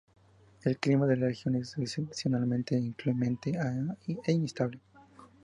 El 0.63 0.79
clima 0.79 1.05
en 1.13 1.19
la 1.21 1.27
región 1.27 1.53
es 1.57 1.77
excepcionalmente 1.77 2.75
inclemente 2.75 3.51
e 3.53 4.31
inestable. 4.31 4.79